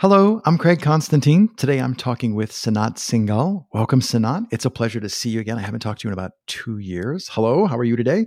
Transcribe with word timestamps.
Hello, 0.00 0.40
I'm 0.44 0.58
Craig 0.58 0.80
Constantine. 0.80 1.48
Today 1.56 1.80
I'm 1.80 1.96
talking 1.96 2.36
with 2.36 2.52
Sanat 2.52 2.98
Singhal. 2.98 3.66
Welcome, 3.72 3.98
Sanat. 3.98 4.46
It's 4.52 4.64
a 4.64 4.70
pleasure 4.70 5.00
to 5.00 5.08
see 5.08 5.28
you 5.28 5.40
again. 5.40 5.58
I 5.58 5.62
haven't 5.62 5.80
talked 5.80 6.02
to 6.02 6.06
you 6.06 6.10
in 6.10 6.12
about 6.12 6.34
two 6.46 6.78
years. 6.78 7.28
Hello, 7.32 7.66
how 7.66 7.76
are 7.76 7.82
you 7.82 7.96
today? 7.96 8.26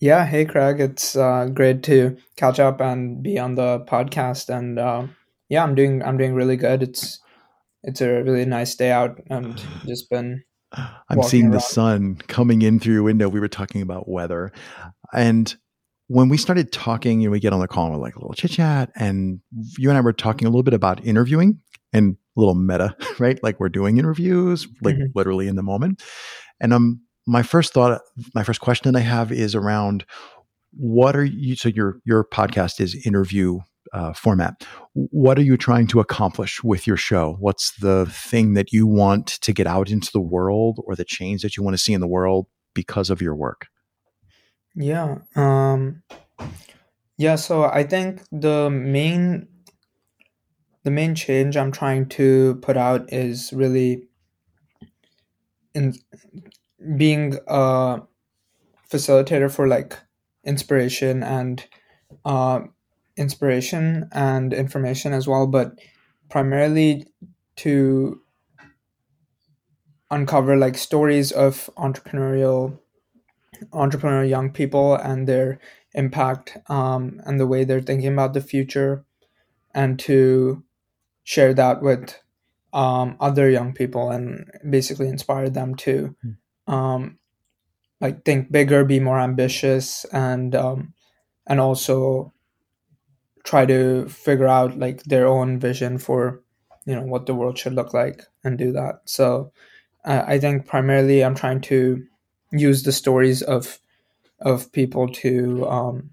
Yeah, 0.00 0.24
hey 0.24 0.46
Craig, 0.46 0.80
it's 0.80 1.14
uh, 1.14 1.48
great 1.52 1.82
to 1.82 2.16
catch 2.36 2.58
up 2.58 2.80
and 2.80 3.22
be 3.22 3.38
on 3.38 3.56
the 3.56 3.80
podcast. 3.80 4.48
And 4.48 4.78
uh, 4.78 5.08
yeah, 5.50 5.62
I'm 5.62 5.74
doing 5.74 6.02
I'm 6.02 6.16
doing 6.16 6.32
really 6.32 6.56
good. 6.56 6.82
It's 6.82 7.20
it's 7.82 8.00
a 8.00 8.22
really 8.22 8.46
nice 8.46 8.74
day 8.74 8.92
out, 8.92 9.20
and 9.28 9.62
just 9.86 10.08
been. 10.08 10.42
I'm 10.72 11.22
seeing 11.22 11.48
around. 11.48 11.52
the 11.52 11.60
sun 11.60 12.16
coming 12.28 12.62
in 12.62 12.80
through 12.80 12.94
your 12.94 13.02
window. 13.02 13.28
We 13.28 13.40
were 13.40 13.48
talking 13.48 13.82
about 13.82 14.08
weather, 14.08 14.52
and 15.12 15.54
when 16.10 16.28
we 16.28 16.36
started 16.36 16.72
talking, 16.72 17.20
you 17.20 17.28
know, 17.28 17.30
we 17.30 17.38
get 17.38 17.52
on 17.52 17.60
the 17.60 17.68
call 17.68 17.86
and 17.86 17.94
we're 17.94 18.02
like 18.02 18.16
a 18.16 18.18
little 18.18 18.34
chit 18.34 18.50
chat, 18.50 18.90
and 18.96 19.38
you 19.78 19.90
and 19.90 19.96
I 19.96 20.00
were 20.00 20.12
talking 20.12 20.48
a 20.48 20.50
little 20.50 20.64
bit 20.64 20.74
about 20.74 21.04
interviewing 21.06 21.60
and 21.92 22.16
a 22.36 22.40
little 22.40 22.56
meta, 22.56 22.96
right? 23.20 23.40
Like 23.44 23.60
we're 23.60 23.68
doing 23.68 23.96
interviews, 23.96 24.66
like 24.82 24.96
mm-hmm. 24.96 25.12
literally 25.14 25.46
in 25.46 25.54
the 25.54 25.62
moment. 25.62 26.02
And 26.60 26.74
um, 26.74 27.00
my 27.28 27.44
first 27.44 27.72
thought, 27.72 28.00
my 28.34 28.42
first 28.42 28.60
question 28.60 28.96
I 28.96 29.00
have 29.00 29.30
is 29.30 29.54
around 29.54 30.04
what 30.72 31.14
are 31.14 31.24
you? 31.24 31.54
So 31.54 31.68
your 31.68 32.00
your 32.04 32.24
podcast 32.24 32.80
is 32.80 33.06
interview 33.06 33.60
uh, 33.92 34.12
format. 34.12 34.66
What 34.94 35.38
are 35.38 35.42
you 35.42 35.56
trying 35.56 35.86
to 35.88 36.00
accomplish 36.00 36.64
with 36.64 36.88
your 36.88 36.96
show? 36.96 37.36
What's 37.38 37.70
the 37.76 38.06
thing 38.06 38.54
that 38.54 38.72
you 38.72 38.84
want 38.84 39.28
to 39.42 39.52
get 39.52 39.68
out 39.68 39.90
into 39.90 40.10
the 40.12 40.20
world, 40.20 40.80
or 40.84 40.96
the 40.96 41.04
change 41.04 41.42
that 41.42 41.56
you 41.56 41.62
want 41.62 41.74
to 41.74 41.82
see 41.82 41.92
in 41.92 42.00
the 42.00 42.08
world 42.08 42.48
because 42.74 43.10
of 43.10 43.22
your 43.22 43.36
work? 43.36 43.68
Yeah. 44.74 45.18
Um 45.36 46.02
yeah, 47.18 47.36
so 47.36 47.64
I 47.64 47.84
think 47.84 48.22
the 48.32 48.70
main 48.70 49.48
the 50.84 50.90
main 50.90 51.14
change 51.14 51.56
I'm 51.56 51.72
trying 51.72 52.08
to 52.10 52.56
put 52.62 52.76
out 52.76 53.12
is 53.12 53.52
really 53.52 54.08
in 55.74 55.94
being 56.96 57.38
a 57.46 58.00
facilitator 58.90 59.52
for 59.52 59.68
like 59.68 59.98
inspiration 60.44 61.22
and 61.22 61.66
uh, 62.24 62.60
inspiration 63.16 64.08
and 64.12 64.52
information 64.52 65.14
as 65.14 65.28
well, 65.28 65.46
but 65.46 65.78
primarily 66.30 67.06
to 67.56 68.20
uncover 70.10 70.56
like 70.56 70.78
stories 70.78 71.32
of 71.32 71.70
entrepreneurial 71.78 72.79
entrepreneurial 73.72 74.28
young 74.28 74.50
people 74.50 74.94
and 74.94 75.26
their 75.26 75.58
impact 75.94 76.58
um, 76.68 77.20
and 77.24 77.38
the 77.38 77.46
way 77.46 77.64
they're 77.64 77.80
thinking 77.80 78.12
about 78.12 78.34
the 78.34 78.40
future 78.40 79.04
and 79.74 79.98
to 79.98 80.62
share 81.24 81.54
that 81.54 81.82
with 81.82 82.16
um, 82.72 83.16
other 83.20 83.50
young 83.50 83.72
people 83.72 84.10
and 84.10 84.50
basically 84.68 85.08
inspire 85.08 85.50
them 85.50 85.74
to 85.74 86.14
hmm. 86.22 86.72
um, 86.72 87.18
like 88.00 88.24
think 88.24 88.50
bigger 88.50 88.84
be 88.84 89.00
more 89.00 89.20
ambitious 89.20 90.04
and 90.12 90.54
um, 90.54 90.94
and 91.46 91.60
also 91.60 92.32
try 93.44 93.66
to 93.66 94.08
figure 94.08 94.48
out 94.48 94.78
like 94.78 95.02
their 95.04 95.26
own 95.26 95.58
vision 95.58 95.98
for 95.98 96.42
you 96.86 96.94
know 96.94 97.02
what 97.02 97.26
the 97.26 97.34
world 97.34 97.58
should 97.58 97.74
look 97.74 97.92
like 97.92 98.22
and 98.44 98.58
do 98.58 98.72
that 98.72 99.00
so 99.04 99.52
uh, 100.04 100.22
i 100.26 100.38
think 100.38 100.66
primarily 100.66 101.24
i'm 101.24 101.34
trying 101.34 101.60
to 101.60 102.02
use 102.52 102.82
the 102.82 102.92
stories 102.92 103.42
of 103.42 103.78
of 104.40 104.72
people 104.72 105.08
to 105.08 105.68
um, 105.68 106.10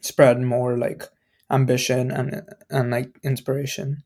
spread 0.00 0.40
more 0.40 0.76
like 0.76 1.04
ambition 1.50 2.10
and 2.10 2.42
and 2.70 2.90
like 2.90 3.18
inspiration. 3.22 4.02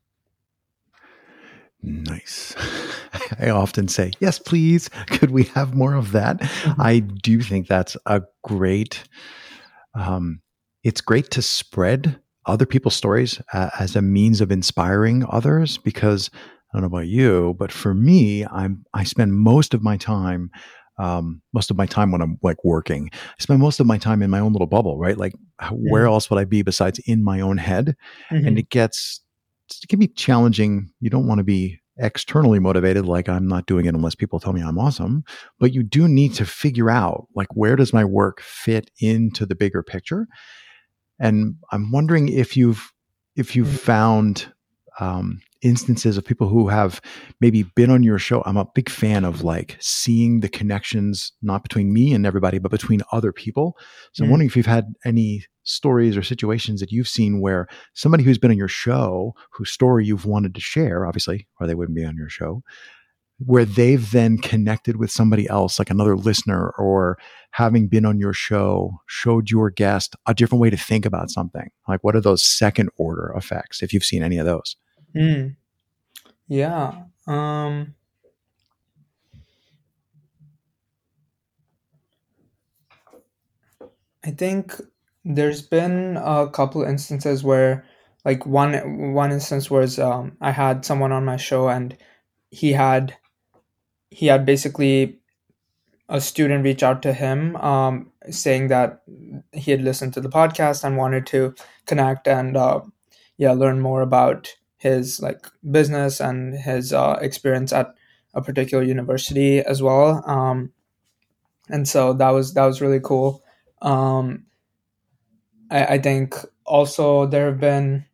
Nice. 1.83 2.55
I 3.39 3.49
often 3.49 3.87
say, 3.87 4.11
yes, 4.19 4.37
please. 4.37 4.89
Could 5.07 5.31
we 5.31 5.43
have 5.55 5.73
more 5.73 5.95
of 5.95 6.11
that? 6.11 6.39
Mm-hmm. 6.39 6.81
I 6.81 6.99
do 6.99 7.41
think 7.41 7.67
that's 7.67 7.97
a 8.05 8.21
great. 8.43 9.03
Um, 9.95 10.41
it's 10.83 11.01
great 11.01 11.31
to 11.31 11.41
spread 11.41 12.19
other 12.45 12.65
people's 12.65 12.95
stories 12.95 13.41
uh, 13.53 13.69
as 13.79 13.95
a 13.95 14.01
means 14.01 14.41
of 14.41 14.51
inspiring 14.51 15.25
others 15.29 15.77
because 15.77 16.29
I 16.33 16.77
don't 16.77 16.81
know 16.81 16.97
about 16.97 17.07
you, 17.07 17.55
but 17.59 17.71
for 17.71 17.93
me, 17.93 18.45
I'm 18.45 18.85
I 18.93 19.03
spend 19.03 19.33
most 19.33 19.73
of 19.73 19.83
my 19.83 19.97
time 19.97 20.51
um, 21.01 21.41
most 21.51 21.71
of 21.71 21.77
my 21.77 21.87
time 21.87 22.11
when 22.11 22.21
I'm 22.21 22.37
like 22.43 22.63
working. 22.63 23.09
I 23.13 23.17
spend 23.39 23.59
most 23.59 23.79
of 23.79 23.87
my 23.87 23.97
time 23.97 24.21
in 24.21 24.29
my 24.29 24.39
own 24.39 24.53
little 24.53 24.67
bubble, 24.67 24.99
right? 24.99 25.17
Like, 25.17 25.33
where 25.71 26.05
else 26.05 26.29
would 26.29 26.39
I 26.39 26.45
be 26.45 26.61
besides 26.61 26.99
in 27.07 27.23
my 27.23 27.41
own 27.41 27.57
head? 27.57 27.95
Mm-hmm. 28.29 28.47
And 28.47 28.59
it 28.59 28.69
gets, 28.69 29.21
it 29.81 29.87
can 29.89 29.97
be 29.97 30.07
challenging. 30.07 30.91
You 30.99 31.09
don't 31.09 31.25
want 31.25 31.39
to 31.39 31.43
be 31.43 31.79
externally 31.97 32.59
motivated, 32.59 33.05
like 33.05 33.27
I'm 33.27 33.47
not 33.47 33.65
doing 33.65 33.85
it 33.85 33.95
unless 33.95 34.15
people 34.15 34.39
tell 34.39 34.53
me 34.53 34.61
I'm 34.61 34.77
awesome. 34.77 35.23
But 35.59 35.73
you 35.73 35.81
do 35.81 36.07
need 36.07 36.35
to 36.35 36.45
figure 36.45 36.91
out, 36.91 37.27
like, 37.35 37.49
where 37.55 37.75
does 37.75 37.93
my 37.93 38.05
work 38.05 38.39
fit 38.41 38.91
into 38.99 39.47
the 39.47 39.55
bigger 39.55 39.81
picture? 39.81 40.27
And 41.19 41.55
I'm 41.71 41.91
wondering 41.91 42.29
if 42.29 42.55
you've, 42.55 42.91
if 43.35 43.55
you've 43.55 43.67
mm-hmm. 43.67 43.75
found 43.77 44.53
um, 44.99 45.41
instances 45.61 46.17
of 46.17 46.25
people 46.25 46.47
who 46.47 46.67
have 46.67 47.01
maybe 47.39 47.63
been 47.63 47.89
on 47.89 48.03
your 48.03 48.17
show. 48.17 48.41
I'm 48.45 48.57
a 48.57 48.67
big 48.73 48.89
fan 48.89 49.23
of 49.23 49.43
like 49.43 49.77
seeing 49.79 50.39
the 50.39 50.49
connections, 50.49 51.31
not 51.41 51.63
between 51.63 51.93
me 51.93 52.13
and 52.13 52.25
everybody, 52.25 52.59
but 52.59 52.71
between 52.71 53.01
other 53.11 53.31
people. 53.31 53.77
So 54.13 54.21
mm. 54.21 54.25
I'm 54.25 54.31
wondering 54.31 54.49
if 54.49 54.55
you've 54.55 54.65
had 54.65 54.93
any 55.05 55.45
stories 55.63 56.17
or 56.17 56.23
situations 56.23 56.79
that 56.79 56.91
you've 56.91 57.07
seen 57.07 57.39
where 57.39 57.67
somebody 57.93 58.23
who's 58.23 58.39
been 58.39 58.51
on 58.51 58.57
your 58.57 58.67
show, 58.67 59.33
whose 59.51 59.71
story 59.71 60.05
you've 60.05 60.25
wanted 60.25 60.55
to 60.55 60.61
share, 60.61 61.05
obviously, 61.05 61.47
or 61.59 61.67
they 61.67 61.75
wouldn't 61.75 61.95
be 61.95 62.05
on 62.05 62.17
your 62.17 62.29
show, 62.29 62.63
where 63.37 63.65
they've 63.65 64.11
then 64.11 64.37
connected 64.37 64.97
with 64.97 65.11
somebody 65.11 65.47
else, 65.49 65.79
like 65.79 65.89
another 65.89 66.15
listener, 66.15 66.73
or 66.77 67.17
having 67.51 67.87
been 67.87 68.05
on 68.05 68.19
your 68.19 68.33
show, 68.33 68.91
showed 69.07 69.49
your 69.49 69.69
guest 69.69 70.15
a 70.27 70.33
different 70.33 70.61
way 70.61 70.69
to 70.69 70.77
think 70.77 71.05
about 71.05 71.29
something. 71.29 71.69
Like, 71.87 72.03
what 72.03 72.15
are 72.15 72.21
those 72.21 72.43
second 72.43 72.89
order 72.97 73.33
effects, 73.35 73.81
if 73.81 73.93
you've 73.93 74.03
seen 74.03 74.23
any 74.23 74.37
of 74.37 74.45
those? 74.45 74.75
Mm. 75.15 75.55
Yeah. 76.47 77.05
Um, 77.27 77.95
I 84.23 84.31
think 84.31 84.73
there's 85.23 85.61
been 85.61 86.17
a 86.17 86.49
couple 86.49 86.83
instances 86.83 87.43
where 87.43 87.85
like 88.25 88.45
one 88.45 89.13
one 89.13 89.31
instance 89.31 89.69
was 89.69 89.99
um, 89.99 90.37
I 90.41 90.51
had 90.51 90.85
someone 90.85 91.11
on 91.11 91.25
my 91.25 91.37
show 91.37 91.69
and 91.69 91.97
he 92.51 92.73
had 92.73 93.15
he 94.11 94.27
had 94.27 94.45
basically 94.45 95.19
a 96.09 96.21
student 96.21 96.63
reach 96.63 96.83
out 96.83 97.01
to 97.03 97.13
him 97.13 97.55
um, 97.57 98.11
saying 98.29 98.69
that 98.69 99.01
he 99.53 99.71
had 99.71 99.81
listened 99.83 100.13
to 100.15 100.21
the 100.21 100.29
podcast 100.29 100.83
and 100.83 100.97
wanted 100.97 101.27
to 101.27 101.55
connect 101.87 102.27
and 102.27 102.57
uh, 102.57 102.81
yeah 103.37 103.53
learn 103.53 103.79
more 103.81 104.01
about 104.01 104.55
his 104.81 105.21
like 105.21 105.45
business 105.69 106.19
and 106.19 106.55
his 106.55 106.91
uh, 106.91 107.19
experience 107.21 107.71
at 107.71 107.93
a 108.33 108.41
particular 108.41 108.83
university 108.83 109.59
as 109.59 109.81
well. 109.81 110.23
Um, 110.25 110.71
and 111.69 111.87
so 111.87 112.13
that 112.13 112.31
was 112.31 112.53
that 112.55 112.65
was 112.65 112.81
really 112.81 112.99
cool. 112.99 113.43
Um, 113.81 114.45
I, 115.69 115.85
I 115.85 115.97
think 115.99 116.35
also 116.65 117.25
there 117.25 117.47
have 117.47 117.59
been 117.59 118.05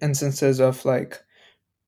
instances 0.00 0.60
of 0.60 0.84
like 0.84 1.22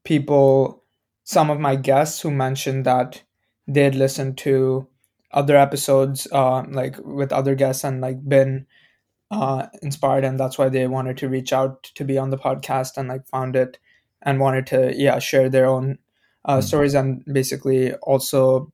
people, 0.05 0.83
some 1.25 1.51
of 1.51 1.61
my 1.61 1.77
guests 1.77 2.21
who 2.21 2.31
mentioned 2.31 2.87
that 2.87 3.23
they'd 3.69 3.95
listened 3.95 4.39
to 4.39 4.87
other 5.33 5.57
episodes, 5.57 6.27
uh, 6.33 6.65
like 6.71 6.97
with 7.05 7.33
other 7.33 7.55
guests, 7.55 7.85
and 7.85 8.01
like 8.01 8.29
been 8.29 8.67
uh, 9.31 9.67
inspired 9.83 10.25
and 10.25 10.39
that's 10.39 10.59
why 10.59 10.69
they 10.69 10.87
wanted 10.87 11.17
to 11.19 11.29
reach 11.29 11.53
out 11.53 11.85
to 11.85 12.05
be 12.05 12.19
on 12.19 12.31
the 12.31 12.39
podcast 12.39 12.97
and 12.97 13.09
like 13.09 13.27
found 13.29 13.55
it 13.55 13.79
and 14.23 14.41
wanted 14.41 14.67
to 14.67 14.93
yeah 14.97 15.19
share 15.19 15.49
their 15.49 15.67
own 15.67 15.99
uh, 16.45 16.57
mm-hmm. 16.57 16.67
stories 16.67 16.95
and 16.95 17.25
basically 17.33 17.93
also 17.95 18.73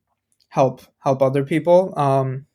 help 0.49 0.81
help 1.01 1.21
other 1.21 1.45
people 1.45 1.93
um 1.99 2.47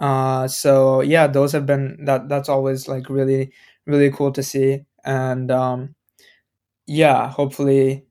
uh 0.00 0.46
so 0.46 1.00
yeah 1.00 1.26
those 1.26 1.52
have 1.52 1.66
been 1.66 1.96
that 2.04 2.28
that's 2.28 2.48
always 2.48 2.86
like 2.86 3.08
really 3.08 3.52
really 3.86 4.10
cool 4.10 4.30
to 4.30 4.42
see 4.42 4.84
and 5.04 5.50
um 5.50 5.94
yeah 6.86 7.28
hopefully 7.30 8.04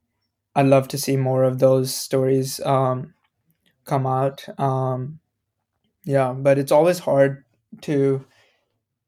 i'd 0.54 0.66
love 0.66 0.88
to 0.88 0.98
see 0.98 1.16
more 1.16 1.44
of 1.44 1.58
those 1.58 1.94
stories 1.94 2.60
um 2.60 3.14
come 3.84 4.06
out 4.06 4.46
um 4.58 5.18
yeah 6.04 6.32
but 6.32 6.58
it's 6.58 6.72
always 6.72 6.98
hard 6.98 7.44
to 7.80 8.24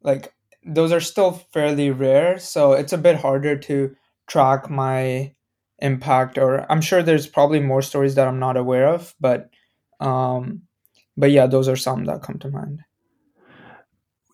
like 0.07 0.33
those 0.65 0.93
are 0.93 1.01
still 1.01 1.33
fairly 1.33 1.91
rare 1.91 2.39
so 2.39 2.73
it's 2.73 2.93
a 2.93 2.99
bit 2.99 3.17
harder 3.17 3.57
to 3.57 3.95
track 4.27 4.71
my 4.71 5.33
impact 5.81 6.39
or 6.39 6.71
i'm 6.73 6.81
sure 6.81 7.03
there's 7.03 7.27
probably 7.27 7.61
more 7.61 7.83
stories 7.83 8.15
that 8.15 8.27
i'm 8.27 8.39
not 8.39 8.57
aware 8.57 8.89
of 8.89 9.15
but 9.21 9.51
um 10.01 10.63
but 11.17 11.31
yeah 11.31 11.47
those 11.47 11.69
are 11.69 11.77
some 11.77 12.05
that 12.05 12.23
come 12.23 12.39
to 12.39 12.51
mind 12.51 12.81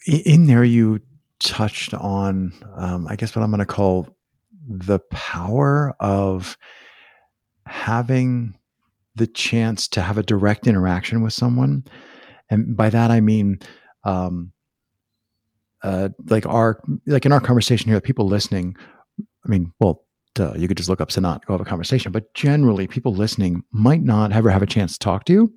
in 0.06 0.46
there 0.46 0.64
you 0.64 1.00
touched 1.40 1.92
on 1.94 2.52
um 2.76 3.08
i 3.08 3.16
guess 3.16 3.34
what 3.34 3.42
i'm 3.42 3.50
going 3.50 3.58
to 3.58 3.66
call 3.66 4.06
the 4.68 5.00
power 5.10 5.94
of 5.98 6.56
having 7.66 8.54
the 9.14 9.26
chance 9.26 9.88
to 9.88 10.00
have 10.00 10.18
a 10.18 10.22
direct 10.22 10.66
interaction 10.66 11.22
with 11.22 11.32
someone. 11.32 11.84
And 12.50 12.76
by 12.76 12.90
that, 12.90 13.10
I 13.10 13.20
mean, 13.20 13.60
um, 14.04 14.52
uh, 15.82 16.10
like 16.26 16.46
our, 16.46 16.80
like 17.06 17.26
in 17.26 17.32
our 17.32 17.40
conversation 17.40 17.90
here, 17.90 18.00
people 18.00 18.26
listening, 18.26 18.76
I 19.44 19.48
mean, 19.48 19.72
well, 19.80 20.04
duh, 20.34 20.54
you 20.56 20.68
could 20.68 20.76
just 20.76 20.88
look 20.88 21.00
up 21.00 21.10
Sanat, 21.10 21.44
go 21.44 21.54
have 21.54 21.60
a 21.60 21.64
conversation, 21.64 22.12
but 22.12 22.32
generally 22.34 22.86
people 22.86 23.14
listening 23.14 23.62
might 23.72 24.02
not 24.02 24.32
ever 24.32 24.50
have 24.50 24.62
a 24.62 24.66
chance 24.66 24.92
to 24.94 24.98
talk 24.98 25.24
to 25.24 25.32
you. 25.32 25.54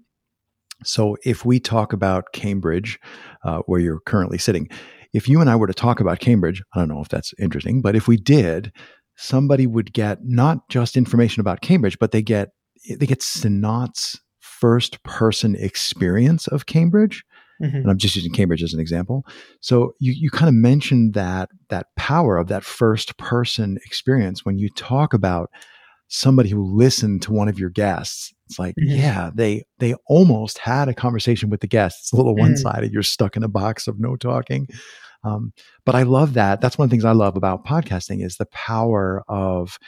So 0.83 1.15
if 1.23 1.45
we 1.45 1.59
talk 1.59 1.93
about 1.93 2.33
Cambridge, 2.33 2.99
uh, 3.43 3.59
where 3.65 3.79
you're 3.79 4.01
currently 4.01 4.37
sitting, 4.37 4.69
if 5.13 5.29
you 5.29 5.39
and 5.39 5.49
I 5.49 5.55
were 5.55 5.67
to 5.67 5.73
talk 5.73 5.99
about 5.99 6.19
Cambridge, 6.19 6.61
I 6.73 6.79
don't 6.79 6.89
know 6.89 7.01
if 7.01 7.07
that's 7.07 7.33
interesting, 7.39 7.81
but 7.81 7.95
if 7.95 8.07
we 8.07 8.17
did, 8.17 8.73
somebody 9.15 9.65
would 9.65 9.93
get 9.93 10.19
not 10.23 10.67
just 10.69 10.97
information 10.97 11.39
about 11.39 11.61
Cambridge, 11.61 11.97
but 11.99 12.11
they 12.11 12.21
get 12.21 12.49
they 12.89 13.05
get 13.05 13.21
Sanat's 13.21 14.19
first 14.41 15.01
person 15.03 15.55
experience 15.55 16.47
of 16.47 16.65
Cambridge. 16.65 17.23
Mm-hmm. 17.61 17.77
And 17.77 17.89
I'm 17.89 17.97
just 17.97 18.15
using 18.15 18.33
Cambridge 18.33 18.63
as 18.63 18.73
an 18.73 18.79
example. 18.79 19.25
So 19.61 19.93
you 19.99 20.11
you 20.11 20.29
kind 20.29 20.49
of 20.49 20.55
mentioned 20.55 21.13
that 21.13 21.49
that 21.69 21.87
power 21.95 22.37
of 22.37 22.47
that 22.47 22.63
first 22.63 23.17
person 23.17 23.77
experience 23.85 24.43
when 24.43 24.57
you 24.57 24.69
talk 24.69 25.13
about 25.13 25.49
somebody 26.07 26.49
who 26.49 26.63
listened 26.63 27.21
to 27.23 27.33
one 27.33 27.47
of 27.47 27.57
your 27.57 27.69
guests. 27.69 28.33
It's 28.47 28.59
like, 28.59 28.75
mm-hmm. 28.75 28.95
yeah, 28.95 29.31
they 29.33 29.63
they 29.79 29.95
almost 30.07 30.59
had 30.59 30.87
a 30.87 30.93
conversation 30.93 31.49
with 31.49 31.61
the 31.61 31.67
guests. 31.67 32.01
It's 32.01 32.13
a 32.13 32.15
little 32.15 32.33
mm-hmm. 32.33 32.41
one 32.41 32.57
sided. 32.57 32.91
You're 32.91 33.03
stuck 33.03 33.35
in 33.35 33.43
a 33.43 33.47
box 33.47 33.87
of 33.87 33.99
no 33.99 34.15
talking. 34.15 34.67
Um, 35.23 35.53
but 35.85 35.95
I 35.95 36.03
love 36.03 36.35
that. 36.35 36.61
That's 36.61 36.77
one 36.77 36.85
of 36.85 36.89
the 36.89 36.93
things 36.93 37.05
I 37.05 37.13
love 37.13 37.35
about 37.35 37.65
podcasting 37.65 38.23
is 38.23 38.37
the 38.37 38.45
power 38.47 39.23
of, 39.27 39.79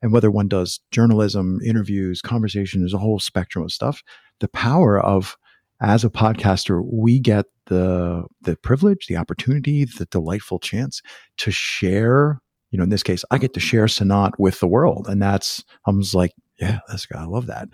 and 0.00 0.10
whether 0.10 0.30
one 0.30 0.48
does 0.48 0.80
journalism, 0.90 1.58
interviews, 1.64 2.22
conversation, 2.22 2.80
there's 2.80 2.94
a 2.94 2.98
whole 2.98 3.18
spectrum 3.18 3.62
of 3.64 3.72
stuff. 3.72 4.02
The 4.40 4.48
power 4.48 4.98
of, 4.98 5.36
as 5.80 6.04
a 6.04 6.10
podcaster, 6.10 6.82
we 6.90 7.18
get 7.18 7.46
the 7.66 8.24
the 8.42 8.56
privilege, 8.56 9.06
the 9.06 9.16
opportunity, 9.16 9.84
the 9.84 10.06
delightful 10.06 10.58
chance 10.58 11.02
to 11.38 11.50
share. 11.50 12.40
You 12.70 12.78
know, 12.78 12.84
in 12.84 12.90
this 12.90 13.02
case, 13.02 13.24
I 13.30 13.38
get 13.38 13.54
to 13.54 13.60
share 13.60 13.86
Sanat 13.86 14.32
with 14.38 14.60
the 14.60 14.66
world, 14.66 15.06
and 15.08 15.20
that's 15.20 15.64
I 15.86 15.90
was 15.90 16.14
like, 16.14 16.32
yeah, 16.58 16.80
that's 16.88 17.06
good. 17.06 17.18
I 17.18 17.24
love 17.24 17.46
that. 17.46 17.68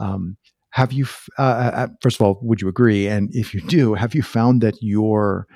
Um, 0.00 0.36
have 0.70 0.92
you, 0.92 1.06
uh, 1.38 1.42
uh, 1.42 1.70
uh, 1.74 1.88
first 2.02 2.20
of 2.20 2.26
all, 2.26 2.38
would 2.42 2.60
you 2.60 2.68
agree? 2.68 3.08
And 3.08 3.30
if 3.34 3.54
you 3.54 3.60
do, 3.62 3.94
have 3.94 4.14
you 4.14 4.22
found 4.22 4.60
that 4.60 4.74
your 4.80 5.46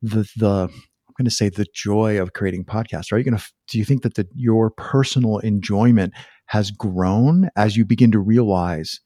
the 0.00 0.26
the 0.36 0.68
I'm 1.12 1.14
going 1.16 1.24
to 1.26 1.30
say 1.30 1.50
the 1.50 1.66
joy 1.74 2.20
of 2.20 2.32
creating 2.32 2.64
podcasts. 2.64 3.12
Are 3.12 3.18
you 3.18 3.24
going 3.24 3.36
to 3.36 3.44
do 3.68 3.78
you 3.78 3.84
think 3.84 4.02
that 4.02 4.14
the 4.14 4.26
your 4.34 4.70
personal 4.70 5.38
enjoyment 5.38 6.14
has 6.46 6.70
grown 6.70 7.50
as 7.54 7.76
you 7.76 7.84
begin 7.84 8.10
to 8.12 8.18
realize 8.18 9.00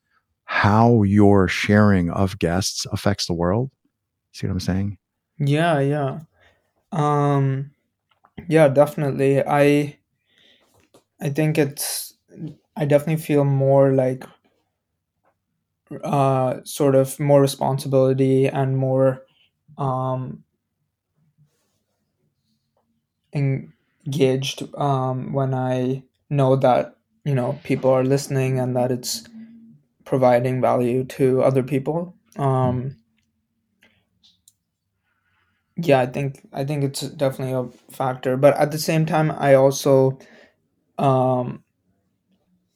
how 0.46 1.02
your 1.02 1.48
sharing 1.48 2.10
of 2.10 2.38
guests 2.38 2.86
affects 2.92 3.26
the 3.26 3.34
world? 3.34 3.70
See 4.32 4.46
what 4.46 4.52
I'm 4.52 4.60
saying? 4.60 4.98
Yeah, 5.38 5.80
yeah. 5.80 6.20
Um 6.92 7.72
yeah, 8.48 8.68
definitely. 8.68 9.42
I 9.46 9.98
I 11.20 11.30
think 11.30 11.58
it's 11.58 12.14
I 12.76 12.84
definitely 12.84 13.22
feel 13.22 13.44
more 13.44 13.92
like 13.92 14.24
uh 16.02 16.60
sort 16.64 16.94
of 16.94 17.18
more 17.20 17.40
responsibility 17.40 18.48
and 18.48 18.76
more 18.76 19.22
um 19.78 20.42
engaged 23.36 24.62
um, 24.76 25.32
when 25.32 25.54
I 25.54 26.02
know 26.30 26.56
that 26.56 26.96
you 27.24 27.34
know 27.34 27.58
people 27.64 27.90
are 27.90 28.04
listening 28.04 28.58
and 28.58 28.74
that 28.76 28.90
it's 28.90 29.24
providing 30.06 30.62
value 30.62 31.04
to 31.04 31.42
other 31.42 31.62
people. 31.62 32.14
Um, 32.38 32.96
yeah, 35.76 36.00
I 36.00 36.06
think 36.06 36.40
I 36.52 36.64
think 36.64 36.84
it's 36.84 37.02
definitely 37.02 37.52
a 37.52 37.68
factor, 37.92 38.38
but 38.38 38.56
at 38.56 38.70
the 38.72 38.78
same 38.78 39.04
time, 39.04 39.30
I 39.30 39.54
also, 39.54 40.18
um, 40.96 41.62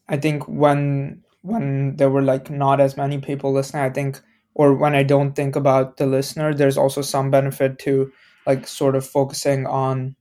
I 0.07 0.17
think 0.17 0.47
when 0.47 1.23
when 1.41 1.95
there 1.95 2.11
were 2.11 2.21
like 2.21 2.51
not 2.51 2.79
as 2.79 2.97
many 2.97 3.17
people 3.17 3.51
listening, 3.51 3.81
I 3.83 3.89
think, 3.89 4.21
or 4.53 4.75
when 4.75 4.93
I 4.93 5.01
don't 5.01 5.33
think 5.33 5.55
about 5.55 5.97
the 5.97 6.05
listener, 6.05 6.53
there's 6.53 6.77
also 6.77 7.01
some 7.01 7.31
benefit 7.31 7.79
to 7.79 8.11
like 8.45 8.67
sort 8.67 8.95
of 8.95 9.05
focusing 9.05 9.65
on 9.65 10.15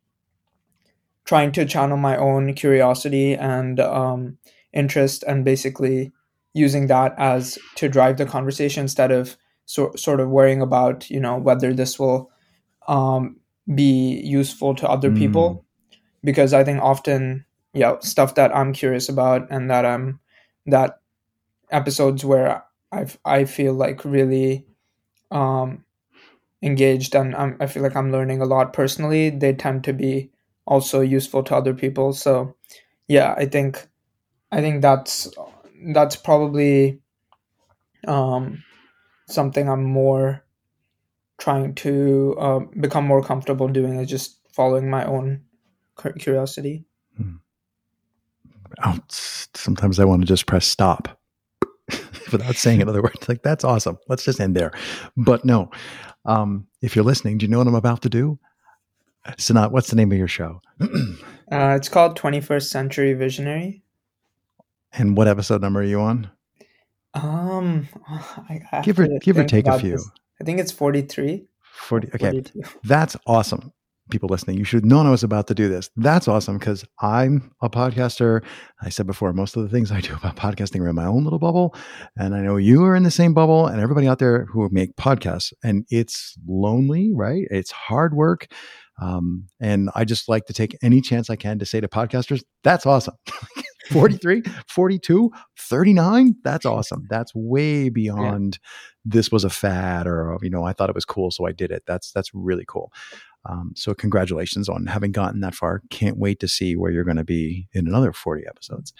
trying 1.24 1.52
to 1.52 1.66
channel 1.66 1.96
my 1.96 2.16
own 2.16 2.54
curiosity 2.54 3.34
and 3.34 3.78
um, 3.80 4.38
interest 4.72 5.22
and 5.26 5.44
basically 5.44 6.12
using 6.52 6.86
that 6.88 7.14
as 7.18 7.58
to 7.76 7.88
drive 7.88 8.16
the 8.16 8.26
conversation 8.26 8.82
instead 8.82 9.10
of 9.10 9.36
so, 9.66 9.92
sort 9.96 10.20
of 10.20 10.28
worrying 10.28 10.60
about 10.60 11.08
you 11.10 11.20
know 11.20 11.36
whether 11.36 11.72
this 11.72 11.98
will 11.98 12.30
um, 12.88 13.36
be 13.72 14.20
useful 14.24 14.74
to 14.74 14.88
other 14.88 15.10
mm. 15.10 15.18
people 15.18 15.64
because 16.24 16.52
i 16.52 16.64
think 16.64 16.82
often 16.82 17.44
yeah 17.72 17.96
stuff 18.00 18.34
that 18.34 18.54
i'm 18.54 18.72
curious 18.72 19.08
about 19.08 19.46
and 19.50 19.70
that 19.70 19.86
i'm 19.86 20.18
that 20.66 21.00
episodes 21.70 22.24
where 22.24 22.64
i 22.90 23.06
i 23.24 23.44
feel 23.44 23.72
like 23.72 24.04
really 24.04 24.66
um 25.30 25.84
engaged 26.62 27.14
and 27.14 27.34
I'm, 27.36 27.56
i 27.60 27.66
feel 27.66 27.82
like 27.82 27.94
i'm 27.94 28.10
learning 28.10 28.40
a 28.40 28.44
lot 28.44 28.72
personally 28.72 29.30
they 29.30 29.52
tend 29.52 29.84
to 29.84 29.92
be 29.92 30.30
also 30.70 31.00
useful 31.00 31.42
to 31.42 31.56
other 31.56 31.74
people. 31.74 32.14
So 32.14 32.54
yeah, 33.08 33.34
I 33.36 33.44
think 33.44 33.86
I 34.52 34.60
think 34.60 34.80
that's 34.80 35.28
that's 35.92 36.16
probably 36.16 37.00
um, 38.06 38.62
something 39.28 39.68
I'm 39.68 39.84
more 39.84 40.44
trying 41.38 41.74
to 41.74 42.36
uh, 42.38 42.58
become 42.78 43.06
more 43.06 43.22
comfortable 43.22 43.68
doing 43.68 43.98
is 43.98 44.08
just 44.08 44.40
following 44.52 44.90
my 44.90 45.04
own 45.04 45.42
curiosity. 46.18 46.84
Hmm. 47.16 47.36
Oh, 48.84 48.98
sometimes 49.08 49.98
I 49.98 50.04
want 50.04 50.22
to 50.22 50.26
just 50.26 50.46
press 50.46 50.66
stop 50.66 51.18
without 52.32 52.56
saying 52.56 52.82
another 52.82 53.02
word. 53.02 53.28
Like 53.28 53.42
that's 53.42 53.64
awesome. 53.64 53.98
Let's 54.08 54.24
just 54.24 54.40
end 54.40 54.54
there. 54.54 54.72
But 55.16 55.44
no, 55.44 55.70
um, 56.24 56.66
if 56.82 56.94
you're 56.94 57.04
listening, 57.04 57.38
do 57.38 57.46
you 57.46 57.50
know 57.50 57.58
what 57.58 57.66
I'm 57.66 57.74
about 57.74 58.02
to 58.02 58.08
do? 58.08 58.38
Sanat, 59.38 59.70
what's 59.70 59.90
the 59.90 59.96
name 59.96 60.12
of 60.12 60.18
your 60.18 60.28
show? 60.28 60.62
uh, 60.80 61.76
it's 61.76 61.88
called 61.88 62.18
21st 62.18 62.68
Century 62.70 63.12
Visionary. 63.14 63.82
And 64.92 65.16
what 65.16 65.28
episode 65.28 65.60
number 65.62 65.80
are 65.80 65.84
you 65.84 66.00
on? 66.00 66.30
Um, 67.14 67.88
give 68.82 68.98
or 68.98 69.08
give 69.20 69.38
or 69.38 69.44
take 69.44 69.66
a 69.66 69.78
few. 69.78 69.92
This. 69.92 70.10
I 70.40 70.44
think 70.44 70.58
it's 70.58 70.72
43. 70.72 71.46
40. 71.62 72.08
Okay. 72.08 72.30
42. 72.30 72.62
That's 72.84 73.16
awesome. 73.26 73.72
People 74.10 74.28
listening, 74.28 74.58
you 74.58 74.64
should 74.64 74.84
know 74.84 75.02
I 75.02 75.10
was 75.10 75.22
about 75.22 75.46
to 75.48 75.54
do 75.54 75.68
this. 75.68 75.88
That's 75.94 76.26
awesome 76.26 76.58
because 76.58 76.84
I'm 77.00 77.52
a 77.62 77.70
podcaster. 77.70 78.42
I 78.82 78.88
said 78.88 79.06
before, 79.06 79.32
most 79.32 79.56
of 79.56 79.62
the 79.62 79.68
things 79.68 79.92
I 79.92 80.00
do 80.00 80.14
about 80.14 80.34
podcasting 80.34 80.80
are 80.80 80.88
in 80.88 80.96
my 80.96 81.04
own 81.04 81.22
little 81.22 81.38
bubble. 81.38 81.76
And 82.16 82.34
I 82.34 82.40
know 82.40 82.56
you 82.56 82.84
are 82.84 82.96
in 82.96 83.04
the 83.04 83.10
same 83.10 83.34
bubble 83.34 83.66
and 83.66 83.80
everybody 83.80 84.08
out 84.08 84.18
there 84.18 84.46
who 84.46 84.68
make 84.72 84.96
podcasts. 84.96 85.52
And 85.62 85.86
it's 85.90 86.36
lonely, 86.46 87.12
right? 87.14 87.46
It's 87.50 87.70
hard 87.70 88.14
work. 88.14 88.48
Um, 89.00 89.46
and 89.60 89.90
I 89.94 90.04
just 90.04 90.28
like 90.28 90.46
to 90.46 90.52
take 90.52 90.76
any 90.82 91.00
chance 91.00 91.30
I 91.30 91.36
can 91.36 91.58
to 91.60 91.66
say 91.66 91.80
to 91.80 91.88
podcasters, 91.88 92.42
that's 92.64 92.86
awesome. 92.86 93.14
43, 93.90 94.42
42, 94.68 95.30
39, 95.56 96.36
that's 96.42 96.66
awesome. 96.66 97.06
That's 97.08 97.34
way 97.34 97.88
beyond 97.88 98.58
yeah. 98.62 98.68
this 99.04 99.30
was 99.30 99.44
a 99.44 99.50
fad 99.50 100.06
or, 100.06 100.36
you 100.42 100.50
know, 100.50 100.64
I 100.64 100.72
thought 100.72 100.90
it 100.90 100.94
was 100.94 101.04
cool, 101.04 101.30
so 101.30 101.46
I 101.46 101.52
did 101.52 101.70
it. 101.70 101.84
That's, 101.86 102.12
that's 102.12 102.30
really 102.34 102.64
cool. 102.66 102.92
Um, 103.46 103.72
so 103.74 103.94
congratulations 103.94 104.68
on 104.68 104.86
having 104.86 105.12
gotten 105.12 105.40
that 105.40 105.54
far. 105.54 105.82
Can't 105.90 106.18
wait 106.18 106.40
to 106.40 106.48
see 106.48 106.76
where 106.76 106.90
you're 106.90 107.04
going 107.04 107.16
to 107.16 107.24
be 107.24 107.68
in 107.72 107.86
another 107.86 108.12
40 108.12 108.44
episodes. 108.46 108.92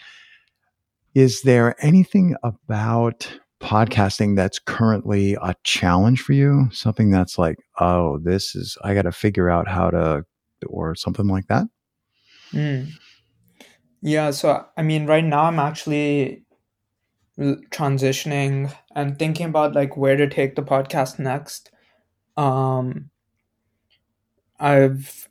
Is 1.15 1.43
there 1.43 1.75
anything 1.85 2.37
about 2.43 3.41
podcasting 3.61 4.37
that's 4.37 4.59
currently 4.59 5.35
a 5.43 5.55
challenge 5.65 6.23
for 6.23 6.33
you? 6.33 6.69
Something 6.73 7.11
that's 7.11 7.37
like, 7.37 7.59
oh, 7.79 8.19
this 8.19 8.55
is, 8.55 8.79
I 8.83 8.95
got 8.95 9.03
to 9.03 9.13
figure 9.13 9.51
out 9.51 9.69
how 9.69 9.91
to, 9.91 10.25
or 10.67 10.95
something 10.95 11.27
like 11.27 11.49
that? 11.49 11.67
Mm. 12.53 12.89
Yeah. 14.03 14.31
So, 14.31 14.67
I 14.77 14.83
mean, 14.83 15.07
right 15.07 15.25
now 15.25 15.45
I'm 15.45 15.59
actually 15.59 16.45
transitioning 17.39 18.73
and 18.95 19.19
thinking 19.19 19.47
about 19.47 19.75
like 19.75 19.97
where 19.97 20.17
to 20.17 20.29
take 20.29 20.55
the 20.57 20.63
podcast 20.63 21.19
next. 21.19 21.71
Um, 22.37 23.11
I've, 24.61 25.29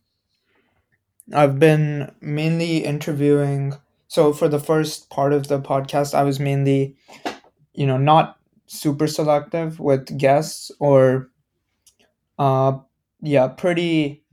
I've 1.33 1.59
been 1.59 2.11
mainly 2.21 2.77
interviewing. 2.85 3.75
So 4.07 4.33
for 4.33 4.47
the 4.47 4.59
first 4.59 5.09
part 5.09 5.33
of 5.33 5.47
the 5.47 5.59
podcast, 5.59 6.13
I 6.13 6.23
was 6.23 6.39
mainly 6.39 6.95
you 7.73 7.87
know 7.87 7.97
not 7.97 8.37
super 8.67 9.07
selective 9.07 9.79
with 9.79 10.17
guests 10.17 10.71
or 10.79 11.29
uh 12.37 12.77
yeah 13.21 13.47
pretty 13.47 14.23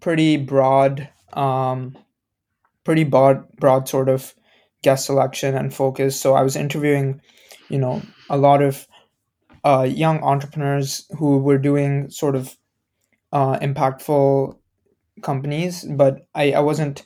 pretty 0.00 0.36
broad 0.36 1.08
um 1.34 1.96
pretty 2.86 3.02
broad 3.04 3.44
broad 3.58 3.88
sort 3.88 4.08
of 4.08 4.32
guest 4.82 5.06
selection 5.06 5.56
and 5.56 5.74
focus. 5.74 6.18
So 6.18 6.34
I 6.34 6.42
was 6.42 6.54
interviewing, 6.54 7.20
you 7.68 7.78
know, 7.78 8.00
a 8.30 8.36
lot 8.36 8.62
of 8.62 8.86
uh, 9.64 9.82
young 9.82 10.22
entrepreneurs 10.22 11.04
who 11.18 11.38
were 11.38 11.58
doing 11.58 12.08
sort 12.10 12.36
of 12.36 12.56
uh, 13.32 13.58
impactful 13.58 14.56
companies, 15.22 15.84
but 15.84 16.28
I, 16.32 16.52
I 16.52 16.60
wasn't 16.60 17.04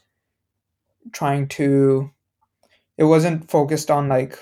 trying 1.13 1.49
to. 1.49 2.11
It 2.99 3.05
wasn't 3.05 3.51
focused 3.51 3.91
on 3.91 4.09
like 4.09 4.39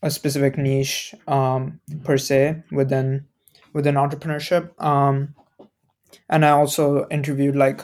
a 0.00 0.10
specific 0.10 0.56
niche 0.56 1.14
um, 1.28 1.80
per 2.04 2.16
se 2.16 2.62
within 2.72 3.26
within 3.74 3.96
entrepreneurship. 3.96 4.72
Um, 4.82 5.34
and 6.30 6.46
I 6.46 6.50
also 6.50 7.06
interviewed 7.10 7.56
like 7.56 7.82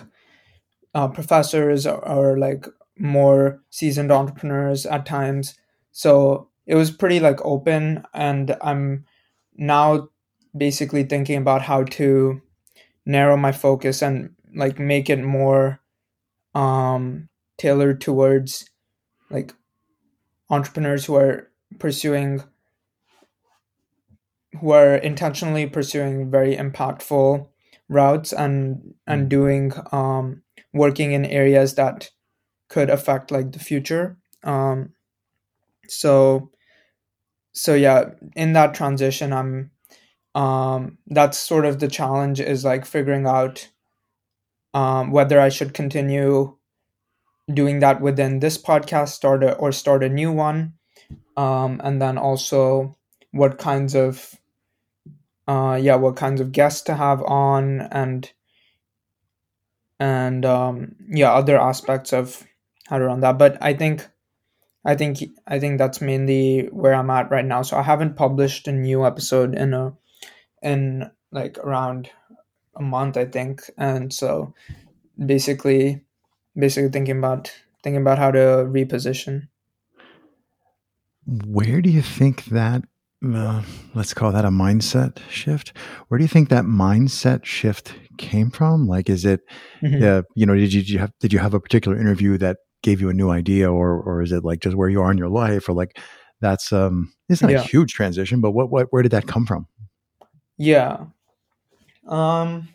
uh, 0.95 1.09
professors 1.09 1.87
or, 1.87 2.03
or 2.09 2.39
like 2.39 2.67
more 2.99 3.63
seasoned 3.71 4.13
entrepreneurs 4.13 4.87
at 4.87 5.07
times. 5.07 5.59
So 5.93 6.49
it 6.67 6.75
was 6.75 6.91
pretty 6.91 7.21
like 7.21 7.45
open, 7.45 8.05
and 8.15 8.57
I'm 8.61 9.05
now 9.57 10.09
basically 10.57 11.05
thinking 11.05 11.37
about 11.37 11.63
how 11.63 11.85
to 11.85 12.41
narrow 13.07 13.37
my 13.37 13.53
focus 13.53 14.03
and 14.03 14.31
like 14.55 14.79
make 14.79 15.09
it 15.11 15.23
more 15.23 15.81
um 16.55 17.29
tailored 17.57 18.01
towards 18.01 18.69
like 19.31 19.53
entrepreneurs 20.51 21.05
who 21.05 21.15
are 21.17 21.51
pursuing 21.79 22.43
who 24.61 24.71
are 24.71 24.97
intentionally 24.97 25.67
pursuing 25.67 26.31
very 26.31 26.57
impactful 26.57 27.47
routes 27.89 28.33
and 28.33 28.95
and 29.07 29.27
mm. 29.27 29.29
doing 29.29 29.73
um 29.93 30.43
working 30.73 31.13
in 31.13 31.25
areas 31.25 31.75
that 31.75 32.11
could 32.69 32.91
affect 32.91 33.31
like 33.31 33.53
the 33.53 33.59
future. 33.59 34.17
Um 34.45 34.93
so 35.89 36.51
so 37.53 37.75
yeah 37.75 38.11
in 38.37 38.53
that 38.53 38.75
transition 38.75 39.33
i'm 39.33 39.71
um 40.35 40.99
that's 41.07 41.39
sort 41.39 41.65
of 41.65 41.81
the 41.81 41.89
challenge 41.89 42.41
is 42.41 42.65
like 42.65 42.85
figuring 42.85 43.27
out 43.27 43.69
um 44.75 45.11
whether 45.11 45.41
i 45.41 45.49
should 45.49 45.75
continue 45.75 46.55
doing 47.53 47.81
that 47.81 48.01
within 48.01 48.41
this 48.41 48.59
podcast 48.59 49.09
start 49.09 49.43
a, 49.43 49.55
or 49.57 49.73
start 49.73 50.05
a 50.05 50.09
new 50.09 50.31
one. 50.31 50.75
Um 51.37 51.81
and 51.83 52.01
then 52.01 52.19
also 52.19 52.97
what 53.31 53.59
kinds 53.59 53.95
of 53.95 54.35
uh 55.47 55.79
yeah 55.81 55.97
what 55.97 56.17
kinds 56.17 56.41
of 56.41 56.53
guests 56.53 56.83
to 56.83 56.95
have 56.95 57.23
on 57.23 57.81
and 57.81 58.31
and 59.99 60.45
um 60.45 60.95
yeah 61.09 61.33
other 61.33 61.59
aspects 61.59 62.13
of 62.13 62.45
how 62.89 62.99
to 62.99 63.05
run 63.05 63.21
that. 63.21 63.39
But 63.39 63.59
i 63.63 63.75
think 63.75 64.09
i 64.85 64.95
think 64.95 65.19
i 65.47 65.59
think 65.59 65.79
that's 65.79 66.01
mainly 66.01 66.69
where 66.73 66.95
i'm 66.95 67.11
at 67.11 67.31
right 67.31 67.45
now. 67.45 67.63
So 67.63 67.77
i 67.77 67.83
haven't 67.83 68.17
published 68.17 68.69
a 68.69 68.73
new 68.73 69.05
episode 69.05 69.55
in 69.55 69.75
a 69.75 69.95
in 70.63 71.11
like 71.31 71.59
around 71.59 72.11
a 72.75 72.83
month 72.83 73.17
i 73.17 73.27
think. 73.27 73.63
And 73.77 74.13
so 74.13 74.55
basically 75.19 76.03
basically 76.57 76.91
thinking 76.91 77.19
about 77.19 77.53
thinking 77.83 78.01
about 78.01 78.19
how 78.19 78.31
to 78.31 78.67
reposition. 78.67 79.49
Where 81.27 81.83
do 81.83 81.91
you 81.91 82.03
think 82.03 82.47
that 82.47 82.85
uh, 83.25 83.63
let's 83.95 84.15
call 84.15 84.33
that 84.33 84.45
a 84.45 84.51
mindset 84.51 85.19
shift? 85.29 85.73
Where 86.09 86.19
do 86.19 86.25
you 86.25 86.29
think 86.29 86.49
that 86.49 86.65
mindset 86.65 87.45
shift 87.45 87.95
came 88.17 88.51
from? 88.51 88.87
Like 88.87 89.11
is 89.11 89.25
it 89.25 89.41
mm-hmm. 89.83 90.03
uh, 90.03 90.23
you 90.35 90.47
know 90.47 90.55
did 90.55 90.73
you, 90.73 90.81
did 90.83 90.91
you 90.91 90.99
have 90.99 91.13
did 91.21 91.33
you 91.33 91.39
have 91.39 91.55
a 91.55 91.61
particular 91.61 91.99
interview 91.99 92.39
that 92.39 92.59
gave 92.83 93.01
you 93.01 93.09
a 93.09 93.15
new 93.15 93.31
idea 93.31 93.71
or 93.71 94.01
or 94.01 94.23
is 94.23 94.33
it 94.33 94.45
like 94.45 94.61
just 94.61 94.77
where 94.77 94.89
you 94.89 95.01
are 95.01 95.11
in 95.11 95.19
your 95.19 95.29
life 95.29 95.69
or 95.69 95.73
like 95.73 95.99
that's 96.41 96.73
um 96.73 97.13
it's 97.29 97.43
not 97.43 97.51
yeah. 97.51 97.59
a 97.59 97.63
huge 97.63 97.93
transition 97.93 98.41
but 98.41 98.53
what 98.53 98.71
what 98.71 98.87
where 98.91 99.03
did 99.03 99.13
that 99.13 99.27
come 99.27 99.45
from 99.45 99.67
yeah 100.57 101.05
um 102.07 102.69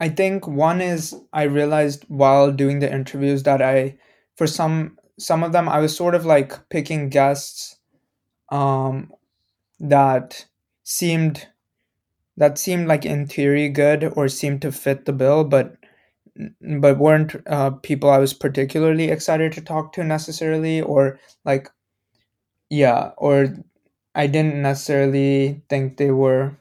i 0.00 0.08
think 0.08 0.46
one 0.46 0.80
is 0.80 1.14
i 1.32 1.42
realized 1.44 2.04
while 2.08 2.52
doing 2.52 2.80
the 2.80 2.92
interviews 2.92 3.42
that 3.44 3.62
i 3.62 3.96
for 4.36 4.46
some 4.46 4.98
some 5.20 5.42
of 5.42 5.52
them 5.52 5.68
I 5.68 5.80
was 5.80 5.94
sort 5.94 6.14
of 6.14 6.24
like 6.24 6.68
picking 6.70 7.10
guests 7.10 7.76
um, 8.48 9.12
that 9.78 10.46
seemed 10.82 11.46
that 12.36 12.58
seemed 12.58 12.88
like 12.88 13.04
in 13.04 13.26
theory 13.26 13.68
good 13.68 14.12
or 14.16 14.28
seemed 14.28 14.62
to 14.62 14.72
fit 14.72 15.04
the 15.04 15.12
bill, 15.12 15.44
but 15.44 15.76
but 16.80 16.98
weren't 16.98 17.36
uh, 17.46 17.70
people 17.70 18.10
I 18.10 18.18
was 18.18 18.32
particularly 18.34 19.10
excited 19.10 19.52
to 19.54 19.60
talk 19.60 19.92
to 19.94 20.04
necessarily, 20.04 20.80
or 20.80 21.18
like 21.44 21.70
yeah, 22.70 23.10
or 23.16 23.56
I 24.14 24.26
didn't 24.26 24.62
necessarily 24.62 25.62
think 25.68 25.96
they 25.96 26.10
were 26.10 26.56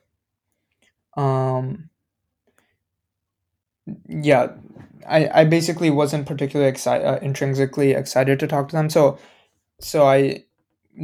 um 1.18 1.90
yeah 4.08 4.48
I, 5.08 5.42
I 5.42 5.46
basically 5.46 5.90
wasn't 5.90 6.28
particularly 6.28 6.70
excited, 6.72 7.06
uh, 7.08 7.20
intrinsically 7.24 7.92
excited 7.94 8.40
to 8.40 8.48
talk 8.48 8.70
to 8.70 8.76
them. 8.78 8.90
So, 8.90 9.20
so 9.82 10.08
I, 10.08 10.46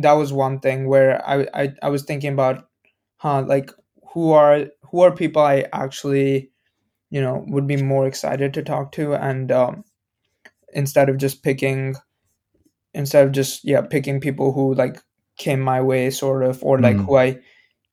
that 0.01 0.13
was 0.13 0.34
one 0.34 0.60
thing 0.60 0.88
where 0.88 1.27
I, 1.27 1.48
I, 1.53 1.74
I 1.84 1.89
was 1.89 2.03
thinking 2.03 2.34
about, 2.34 2.67
huh, 3.17 3.43
like 3.48 3.72
who 4.13 4.31
are, 4.34 4.67
who 4.91 5.01
are 5.01 5.12
people 5.15 5.41
I 5.41 5.65
actually, 5.74 6.51
you 7.15 7.22
know, 7.22 7.43
would 7.48 7.67
be 7.67 7.77
more 7.81 8.05
excited 8.07 8.53
to 8.53 8.63
talk 8.63 8.91
to. 8.91 9.13
And, 9.13 9.51
um, 9.51 9.84
instead 10.74 11.10
of 11.10 11.17
just 11.17 11.43
picking, 11.43 11.95
instead 12.93 13.25
of 13.25 13.31
just, 13.31 13.63
yeah, 13.63 13.81
picking 13.81 14.19
people 14.19 14.51
who 14.51 14.74
like 14.74 15.01
came 15.38 15.62
my 15.62 15.81
way 15.81 16.10
sort 16.10 16.43
of, 16.43 16.63
or 16.63 16.79
like 16.79 16.98
mm. 16.98 17.05
who 17.05 17.15
I 17.17 17.39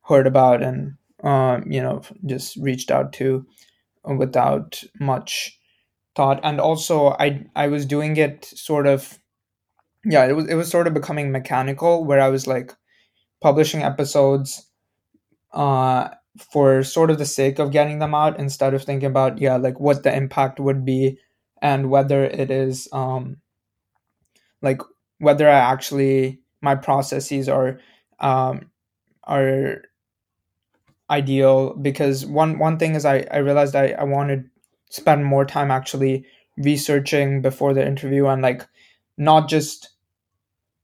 heard 0.03 0.27
about 0.27 0.63
and, 0.63 0.97
um, 1.23 1.71
you 1.71 1.81
know, 1.81 2.03
just 2.27 2.57
reached 2.57 2.91
out 2.91 3.13
to 3.15 3.47
without 4.05 4.83
much 4.99 5.59
thought 6.15 6.41
and 6.43 6.61
also 6.61 7.11
i 7.19 7.45
i 7.57 7.69
was 7.69 7.87
doing 7.87 8.17
it 8.17 8.45
sort 8.45 8.87
of 8.87 9.19
yeah 10.05 10.25
it 10.27 10.33
was 10.33 10.47
it 10.49 10.55
was 10.55 10.69
sort 10.69 10.87
of 10.87 10.95
becoming 10.95 11.33
mechanical 11.33 12.05
where 12.05 12.21
i 12.21 12.29
was 12.29 12.47
like 12.47 12.75
publishing 13.41 13.83
episodes 13.83 14.69
uh 15.53 16.09
for 16.39 16.83
sort 16.83 17.11
of 17.11 17.19
the 17.19 17.27
sake 17.27 17.59
of 17.59 17.73
getting 17.73 17.99
them 17.99 18.15
out 18.15 18.39
instead 18.39 18.75
of 18.75 18.83
thinking 18.83 19.07
about 19.07 19.39
yeah 19.39 19.57
like 19.57 19.79
what 19.81 20.03
the 20.03 20.15
impact 20.15 20.59
would 20.61 20.85
be 20.85 21.19
and 21.61 21.91
whether 21.91 22.25
it 22.25 22.51
is 22.51 22.89
um 22.93 23.37
like 24.61 24.81
whether 25.19 25.49
i 25.49 25.59
actually 25.59 26.41
my 26.61 26.75
processes 26.75 27.49
are 27.49 27.79
um 28.21 28.71
are 29.25 29.83
ideal. 31.11 31.75
Because 31.75 32.27
one 32.27 32.59
one 32.59 32.79
thing 32.79 32.95
is 32.95 33.05
i 33.05 33.27
i 33.31 33.39
realized 33.39 33.77
i 33.77 33.89
i 33.99 34.05
wanted 34.05 34.45
to 34.45 34.51
spend 34.91 35.25
more 35.25 35.45
time 35.45 35.71
actually 35.71 36.25
researching 36.57 37.41
before 37.43 37.73
the 37.75 37.87
interview 37.87 38.27
and 38.27 38.43
like 38.43 38.67
not 39.17 39.49
just 39.49 39.91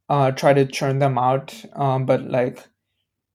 uh, 0.08 0.30
try 0.30 0.54
to 0.54 0.66
churn 0.66 0.98
them 0.98 1.18
out, 1.18 1.54
um, 1.74 2.06
but 2.06 2.22
like 2.30 2.66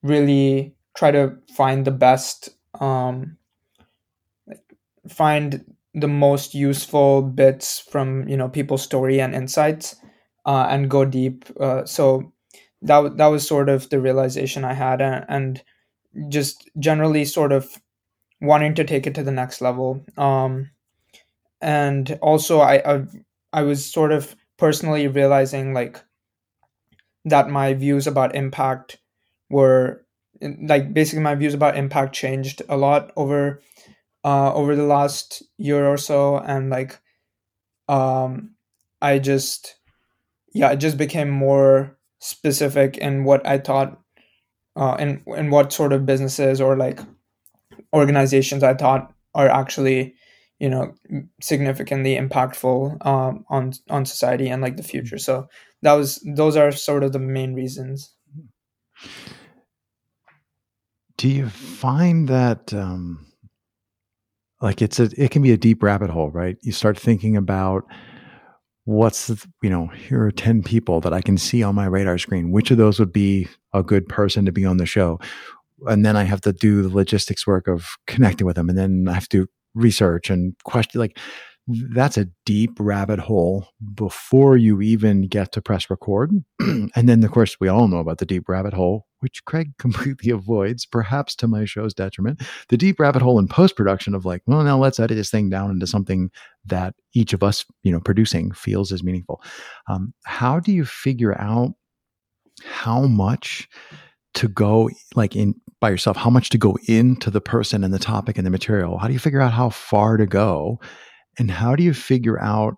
really 0.03 0.75
try 0.95 1.11
to 1.11 1.37
find 1.55 1.85
the 1.85 1.91
best, 1.91 2.49
um, 2.79 3.37
find 5.07 5.63
the 5.93 6.07
most 6.07 6.53
useful 6.55 7.21
bits 7.21 7.79
from 7.79 8.27
you 8.27 8.37
know 8.37 8.49
people's 8.49 8.81
story 8.81 9.21
and 9.21 9.35
insights, 9.35 9.95
uh, 10.45 10.67
and 10.69 10.89
go 10.89 11.05
deep. 11.05 11.45
Uh, 11.59 11.85
so 11.85 12.31
that 12.81 13.17
that 13.17 13.27
was 13.27 13.47
sort 13.47 13.69
of 13.69 13.89
the 13.89 13.99
realization 13.99 14.63
I 14.65 14.73
had, 14.73 15.01
and, 15.01 15.25
and 15.29 15.63
just 16.31 16.69
generally 16.79 17.25
sort 17.25 17.51
of 17.51 17.69
wanting 18.41 18.75
to 18.75 18.83
take 18.85 19.07
it 19.07 19.15
to 19.15 19.23
the 19.23 19.31
next 19.31 19.61
level. 19.61 20.05
Um, 20.17 20.71
and 21.61 22.17
also, 22.21 22.59
I, 22.61 22.95
I 22.97 23.03
I 23.53 23.63
was 23.63 23.85
sort 23.85 24.11
of 24.11 24.35
personally 24.57 25.07
realizing 25.07 25.73
like 25.73 26.01
that 27.25 27.49
my 27.49 27.73
views 27.73 28.07
about 28.07 28.35
impact 28.35 28.99
were 29.49 30.02
like 30.41 30.93
basically 30.93 31.21
my 31.21 31.35
views 31.35 31.53
about 31.53 31.77
impact 31.77 32.13
changed 32.13 32.61
a 32.69 32.77
lot 32.77 33.11
over 33.15 33.61
uh, 34.23 34.53
over 34.53 34.75
the 34.75 34.83
last 34.83 35.43
year 35.57 35.85
or 35.87 35.97
so, 35.97 36.37
and 36.37 36.69
like 36.69 36.99
um, 37.87 38.55
I 39.01 39.19
just 39.19 39.75
yeah, 40.53 40.71
it 40.71 40.77
just 40.77 40.97
became 40.97 41.29
more 41.29 41.97
specific 42.19 42.97
in 42.97 43.25
what 43.25 43.45
I 43.45 43.57
thought 43.57 43.99
uh, 44.75 44.95
in 44.99 45.23
in 45.27 45.49
what 45.49 45.73
sort 45.73 45.93
of 45.93 46.05
businesses 46.05 46.61
or 46.61 46.77
like 46.77 46.99
organizations 47.93 48.63
I 48.63 48.73
thought 48.73 49.13
are 49.35 49.49
actually 49.49 50.15
you 50.59 50.69
know 50.69 50.93
significantly 51.41 52.15
impactful 52.17 53.05
um, 53.05 53.45
on 53.49 53.73
on 53.89 54.05
society 54.05 54.47
and 54.49 54.61
like 54.61 54.77
the 54.77 54.83
future. 54.83 55.17
So 55.17 55.49
that 55.81 55.93
was 55.93 56.23
those 56.25 56.55
are 56.55 56.71
sort 56.71 57.03
of 57.03 57.11
the 57.11 57.19
main 57.19 57.53
reasons. 57.53 58.13
Do 61.23 61.29
you 61.29 61.47
find 61.47 62.27
that 62.27 62.73
um, 62.73 63.25
like 64.59 64.81
it's 64.81 64.99
a 64.99 65.09
it 65.15 65.31
can 65.31 65.41
be 65.41 65.53
a 65.53 65.57
deep 65.57 65.81
rabbit 65.81 66.09
hole, 66.09 66.29
right? 66.31 66.57
You 66.63 66.73
start 66.73 66.99
thinking 66.99 67.37
about 67.37 67.85
what's 68.83 69.27
the, 69.27 69.41
you 69.61 69.69
know 69.69 69.87
here 69.87 70.21
are 70.25 70.31
10 70.31 70.61
people 70.61 70.99
that 70.99 71.13
i 71.13 71.21
can 71.21 71.37
see 71.37 71.63
on 71.63 71.73
my 71.73 71.85
radar 71.85 72.17
screen 72.17 72.51
which 72.51 72.69
of 72.69 72.77
those 72.77 72.99
would 72.99 73.13
be 73.13 73.47
a 73.71 73.81
good 73.81 74.09
person 74.09 74.43
to 74.43 74.51
be 74.51 74.65
on 74.65 74.75
the 74.75 74.85
show 74.85 75.17
and 75.87 76.05
then 76.05 76.17
i 76.17 76.23
have 76.23 76.41
to 76.41 76.51
do 76.51 76.81
the 76.81 76.93
logistics 76.93 77.47
work 77.47 77.69
of 77.69 77.95
connecting 78.07 78.45
with 78.45 78.57
them 78.57 78.67
and 78.67 78.77
then 78.77 79.07
i 79.07 79.13
have 79.13 79.29
to 79.29 79.47
research 79.73 80.29
and 80.29 80.53
question 80.65 80.99
like 80.99 81.17
that's 81.67 82.17
a 82.17 82.27
deep 82.45 82.71
rabbit 82.79 83.19
hole 83.19 83.67
before 83.93 84.57
you 84.57 84.81
even 84.81 85.27
get 85.27 85.51
to 85.53 85.61
press 85.61 85.89
record. 85.89 86.31
and 86.59 86.91
then, 87.09 87.23
of 87.23 87.31
course, 87.31 87.57
we 87.59 87.69
all 87.69 87.87
know 87.87 87.99
about 87.99 88.17
the 88.17 88.25
deep 88.25 88.49
rabbit 88.49 88.73
hole, 88.73 89.07
which 89.23 89.43
Craig 89.45 89.71
completely 89.79 90.29
avoids, 90.31 90.85
perhaps 90.85 91.35
to 91.37 91.47
my 91.47 91.65
show's 91.65 91.93
detriment. 91.93 92.41
The 92.69 92.77
deep 92.77 92.99
rabbit 92.99 93.21
hole 93.21 93.39
in 93.39 93.47
post 93.47 93.75
production 93.75 94.13
of 94.13 94.25
like, 94.25 94.43
well, 94.45 94.63
now 94.63 94.77
let's 94.77 94.99
edit 94.99 95.17
this 95.17 95.31
thing 95.31 95.49
down 95.49 95.71
into 95.71 95.87
something 95.87 96.29
that 96.65 96.93
each 97.13 97.33
of 97.33 97.41
us, 97.41 97.65
you 97.81 97.91
know, 97.91 97.99
producing 97.99 98.51
feels 98.51 98.91
is 98.91 99.03
meaningful. 99.03 99.41
Um, 99.87 100.13
how 100.25 100.59
do 100.59 100.71
you 100.71 100.85
figure 100.85 101.39
out 101.41 101.73
how 102.63 103.03
much 103.03 103.67
to 104.35 104.47
go 104.47 104.89
like 105.15 105.35
in 105.35 105.55
by 105.79 105.89
yourself 105.89 106.17
how 106.17 106.29
much 106.29 106.49
to 106.49 106.57
go 106.57 106.77
into 106.87 107.29
the 107.29 107.41
person 107.41 107.83
and 107.83 107.93
the 107.93 107.99
topic 107.99 108.37
and 108.37 108.45
the 108.45 108.51
material 108.51 108.97
how 108.97 109.07
do 109.07 109.13
you 109.13 109.19
figure 109.19 109.41
out 109.41 109.51
how 109.51 109.69
far 109.69 110.17
to 110.17 110.25
go 110.25 110.79
and 111.37 111.51
how 111.51 111.75
do 111.75 111.83
you 111.83 111.93
figure 111.93 112.39
out 112.39 112.75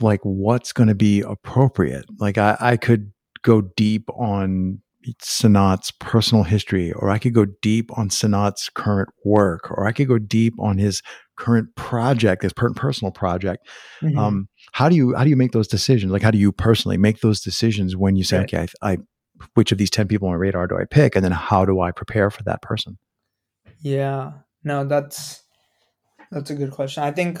like 0.00 0.20
what's 0.22 0.72
going 0.72 0.88
to 0.88 0.94
be 0.94 1.20
appropriate 1.20 2.04
like 2.18 2.38
I, 2.38 2.56
I 2.60 2.76
could 2.76 3.12
go 3.42 3.62
deep 3.76 4.08
on 4.10 4.80
Sanat's 5.22 5.90
personal 6.00 6.44
history, 6.44 6.92
or 6.92 7.08
I 7.08 7.18
could 7.18 7.32
go 7.32 7.46
deep 7.62 7.96
on 7.96 8.10
Sanat's 8.10 8.68
current 8.68 9.08
work, 9.24 9.70
or 9.70 9.86
I 9.86 9.92
could 9.92 10.08
go 10.08 10.18
deep 10.18 10.54
on 10.58 10.76
his 10.76 11.02
current 11.36 11.74
project, 11.76 12.42
his 12.42 12.52
personal 12.52 13.12
project. 13.12 13.66
Mm-hmm. 14.02 14.18
Um, 14.18 14.48
how 14.72 14.88
do 14.88 14.96
you 14.96 15.14
how 15.14 15.24
do 15.24 15.30
you 15.30 15.36
make 15.36 15.52
those 15.52 15.68
decisions? 15.68 16.12
Like, 16.12 16.22
how 16.22 16.30
do 16.30 16.38
you 16.38 16.52
personally 16.52 16.98
make 16.98 17.20
those 17.20 17.40
decisions 17.40 17.96
when 17.96 18.16
you 18.16 18.24
say, 18.24 18.38
right. 18.38 18.54
okay, 18.54 18.66
I, 18.82 18.92
I, 18.92 18.98
which 19.54 19.72
of 19.72 19.78
these 19.78 19.88
ten 19.90 20.08
people 20.08 20.28
on 20.28 20.34
my 20.34 20.38
radar 20.38 20.66
do 20.66 20.76
I 20.76 20.84
pick, 20.84 21.14
and 21.14 21.24
then 21.24 21.32
how 21.32 21.64
do 21.64 21.80
I 21.80 21.92
prepare 21.92 22.30
for 22.30 22.42
that 22.42 22.60
person? 22.60 22.98
Yeah, 23.80 24.32
no, 24.64 24.84
that's 24.84 25.42
that's 26.30 26.50
a 26.50 26.54
good 26.54 26.72
question. 26.72 27.04
I 27.04 27.12
think, 27.12 27.40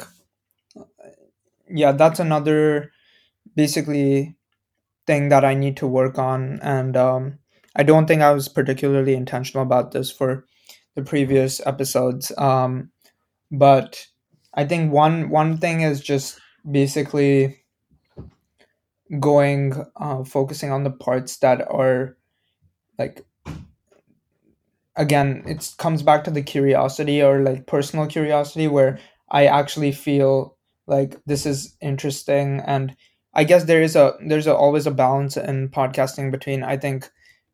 yeah, 1.68 1.92
that's 1.92 2.20
another 2.20 2.92
basically 3.56 4.37
thing 5.08 5.30
that 5.30 5.44
I 5.44 5.54
need 5.54 5.78
to 5.78 5.88
work 5.88 6.18
on. 6.18 6.60
And 6.62 6.96
um, 6.96 7.38
I 7.74 7.82
don't 7.82 8.06
think 8.06 8.22
I 8.22 8.30
was 8.30 8.48
particularly 8.48 9.14
intentional 9.14 9.64
about 9.64 9.90
this 9.90 10.12
for 10.12 10.44
the 10.94 11.02
previous 11.02 11.60
episodes. 11.66 12.30
Um, 12.36 12.90
but 13.50 14.06
I 14.54 14.66
think 14.66 14.92
one 14.92 15.30
one 15.30 15.56
thing 15.56 15.80
is 15.80 16.00
just 16.00 16.38
basically 16.70 17.64
going 19.18 19.72
uh, 19.96 20.22
focusing 20.24 20.70
on 20.70 20.84
the 20.84 20.90
parts 20.90 21.38
that 21.38 21.66
are 21.70 22.18
like 22.98 23.24
again 24.96 25.42
it 25.46 25.72
comes 25.78 26.02
back 26.02 26.24
to 26.24 26.30
the 26.30 26.42
curiosity 26.42 27.22
or 27.22 27.40
like 27.40 27.66
personal 27.66 28.06
curiosity 28.06 28.68
where 28.68 28.98
i 29.30 29.46
actually 29.46 29.92
feel 29.92 30.58
like 30.86 31.16
this 31.24 31.46
is 31.46 31.76
interesting 31.80 32.60
and 32.66 32.94
i 33.38 33.44
guess 33.44 33.64
there 33.64 33.82
is 33.82 33.96
a 33.96 34.14
there's 34.26 34.46
a, 34.48 34.54
always 34.54 34.86
a 34.86 34.90
balance 34.90 35.36
in 35.36 35.68
podcasting 35.68 36.30
between 36.32 36.64
i 36.64 36.76
think 36.76 37.10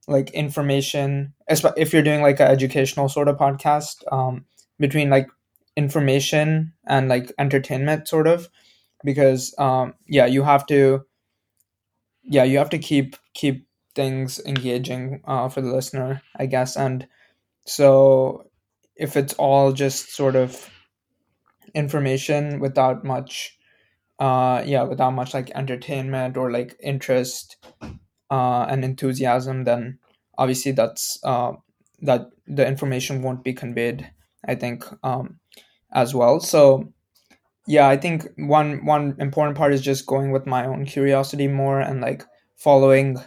like 0.09 0.31
information 0.31 1.35
if 1.77 1.93
you're 1.93 2.03
doing 2.03 2.23
like 2.23 2.41
an 2.41 2.49
educational 2.49 3.09
sort 3.09 3.29
of 3.29 3.37
podcast 3.37 3.97
um, 4.13 4.45
between 4.79 5.11
like 5.11 5.29
information 5.77 6.73
and 6.87 7.09
like 7.09 7.33
entertainment 7.39 8.09
sort 8.09 8.27
of 8.27 8.49
because 9.05 9.55
um, 9.59 9.95
yeah 10.07 10.27
you 10.27 10.43
have 10.43 10.67
to 10.67 11.05
yeah 12.23 12.45
you 12.45 12.59
have 12.59 12.71
to 12.71 12.79
keep 12.79 13.17
keep 13.35 13.67
things 13.95 14.41
engaging 14.47 15.23
uh, 15.27 15.49
for 15.49 15.61
the 15.61 15.73
listener 15.73 16.23
i 16.37 16.47
guess. 16.47 16.77
And 16.77 17.07
so 17.67 18.51
if 18.97 19.17
it's 19.17 19.35
all 19.35 19.73
just 19.73 20.15
sort 20.15 20.37
of 20.37 20.71
information 21.75 22.61
without 22.61 23.05
much 23.05 23.59
uh 24.19 24.63
yeah 24.65 24.83
without 24.83 25.11
much 25.11 25.35
like 25.35 25.51
entertainment 25.55 26.37
or 26.37 26.51
like 26.51 26.77
interest 26.83 27.57
uh 28.31 28.67
and 28.69 28.85
enthusiasm 28.85 29.65
then 29.65 29.99
obviously 30.39 30.73
that's 30.73 31.19
uh 31.25 31.53
that 32.01 32.27
the 32.47 32.67
information 32.67 33.23
won't 33.23 33.45
be 33.45 33.53
conveyed 33.53 34.11
i 34.47 34.55
think 34.55 34.85
um 35.03 35.39
as 35.93 36.15
well 36.15 36.39
so 36.41 36.93
yeah 37.67 37.89
i 37.89 37.97
think 37.97 38.27
one 38.37 38.85
one 38.85 39.17
important 39.19 39.57
part 39.57 39.73
is 39.73 39.81
just 39.81 40.07
going 40.07 40.31
with 40.31 40.47
my 40.47 40.67
own 40.67 40.85
curiosity 40.85 41.49
more 41.49 41.81
and 41.81 42.01
like 42.01 42.25
following 42.57 43.19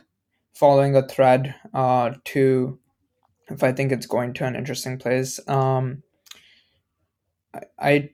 following 0.53 0.95
a 0.95 1.07
thread 1.07 1.53
uh 1.73 2.11
to 2.23 2.79
if 3.49 3.63
I 3.63 3.71
think 3.71 3.91
it's 3.91 4.05
going 4.05 4.33
to 4.33 4.45
an 4.45 4.55
interesting 4.55 4.97
place. 4.97 5.39
Um, 5.47 6.03
I, 7.53 7.61
I 7.79 8.09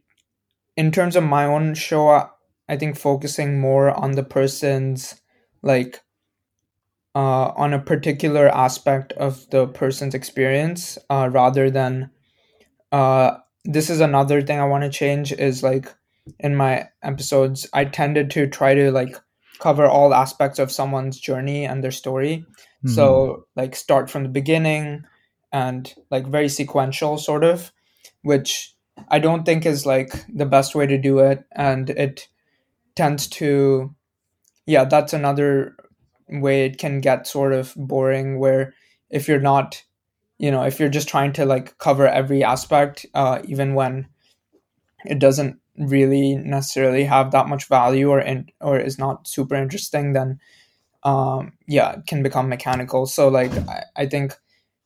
in 0.76 0.92
terms 0.92 1.16
of 1.16 1.24
my 1.24 1.46
own 1.46 1.76
show, 1.76 2.30
I 2.68 2.78
think 2.78 2.98
focusing 2.98 3.60
more 3.60 3.92
on 3.92 4.14
the 4.14 4.24
person's 4.24 5.22
like 5.62 6.02
uh, 7.16 7.52
on 7.56 7.74
a 7.74 7.80
particular 7.80 8.48
aspect 8.50 9.14
of 9.14 9.50
the 9.52 9.68
person's 9.68 10.16
experience 10.16 10.98
uh, 11.10 11.30
rather 11.32 11.70
than 11.70 12.10
uh, 12.92 13.38
this 13.66 13.90
is 13.90 14.00
another 14.00 14.42
thing 14.42 14.60
I 14.60 14.66
want 14.66 14.84
to 14.84 14.90
change 14.90 15.32
is 15.32 15.64
like 15.64 15.94
in 16.40 16.56
my 16.56 16.90
episodes 17.04 17.68
I 17.74 17.86
tended 17.86 18.32
to 18.32 18.48
try 18.48 18.74
to 18.74 18.92
like 18.92 19.16
cover 19.60 19.86
all 19.86 20.14
aspects 20.14 20.60
of 20.60 20.72
someone's 20.72 21.20
journey 21.20 21.66
and 21.66 21.84
their 21.84 21.92
story. 21.92 22.46
Mm-hmm. 22.84 22.90
So 22.90 23.46
like 23.56 23.76
start 23.76 24.10
from 24.10 24.24
the 24.24 24.30
beginning, 24.30 25.06
and 25.54 25.94
like 26.10 26.28
very 26.28 26.50
sequential 26.50 27.18
sort 27.18 27.44
of 27.46 27.72
which 28.24 28.76
i 29.10 29.20
don't 29.20 29.46
think 29.46 29.66
is 29.66 29.86
like 29.86 30.12
the 30.34 30.46
best 30.46 30.76
way 30.76 30.86
to 30.86 30.98
do 30.98 31.20
it 31.20 31.46
and 31.56 31.92
it 31.92 32.28
tends 32.96 33.28
to 33.28 33.94
yeah 34.66 34.86
that's 34.86 35.14
another 35.14 35.76
way 36.30 36.66
it 36.66 36.78
can 36.78 37.02
get 37.02 37.28
sort 37.28 37.54
of 37.54 37.74
boring 37.76 38.40
where 38.40 38.74
if 39.10 39.28
you're 39.28 39.40
not 39.40 39.84
you 40.38 40.52
know 40.52 40.64
if 40.64 40.80
you're 40.80 40.90
just 40.90 41.08
trying 41.08 41.34
to 41.34 41.46
like 41.46 41.78
cover 41.78 42.08
every 42.08 42.44
aspect 42.44 43.06
uh, 43.14 43.40
even 43.46 43.74
when 43.74 44.08
it 45.06 45.20
doesn't 45.20 45.60
really 45.78 46.36
necessarily 46.36 47.04
have 47.04 47.32
that 47.32 47.48
much 47.48 47.66
value 47.66 48.10
or 48.10 48.20
in, 48.20 48.48
or 48.62 48.80
is 48.80 49.00
not 49.00 49.28
super 49.28 49.56
interesting 49.56 50.14
then 50.14 50.40
um 51.04 51.52
yeah 51.68 51.94
it 51.94 52.08
can 52.08 52.24
become 52.24 52.50
mechanical. 52.50 53.06
So 53.06 53.28
like 53.28 53.52
I, 53.68 53.84
I 53.96 54.06
think 54.06 54.36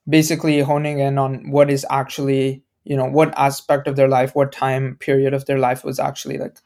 basically 0.10 0.60
honing 0.62 1.00
in 1.00 1.18
on 1.18 1.52
what 1.52 1.70
is 1.70 1.86
actually 1.90 2.64
you 2.86 2.96
know 2.96 3.06
what 3.06 3.38
aspect 3.38 3.88
of 3.88 3.96
their 3.96 4.08
life 4.08 4.36
what 4.36 4.52
time 4.52 4.98
period 5.00 5.34
of 5.34 5.46
their 5.46 5.60
life 5.60 5.84
was 5.84 6.00
actually 6.00 6.38
like 6.38 6.58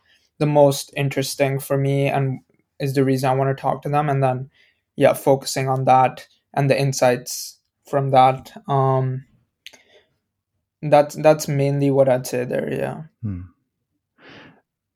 the 0.42 0.48
most 0.48 0.92
interesting 0.98 1.60
for 1.60 1.78
me 1.78 2.08
and 2.08 2.40
is 2.80 2.96
the 2.96 3.06
reason 3.06 3.30
i 3.30 3.34
want 3.34 3.56
to 3.56 3.62
talk 3.62 3.84
to 3.84 3.90
them 3.90 4.10
and 4.10 4.24
then 4.24 4.50
yeah 4.96 5.14
focusing 5.14 5.70
on 5.70 5.86
that 5.86 6.28
and 6.56 6.68
the 6.68 6.78
insights 6.78 7.60
from 7.88 8.10
that 8.10 8.52
um 8.68 9.24
that's 10.82 11.14
that's 11.16 11.48
mainly 11.48 11.92
what 11.92 12.10
i'd 12.10 12.26
say 12.26 12.44
there 12.44 12.74
yeah 12.74 13.04
hmm. 13.22 13.42